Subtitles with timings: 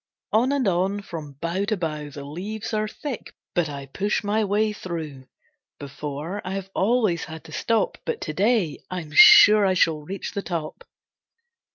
[0.31, 4.43] On and on, from bough to bough, The leaves are thick, but I push my
[4.43, 5.27] way through;
[5.79, 10.01] Before, I have always had to stop, But to day I am sure I shall
[10.01, 10.85] reach the top.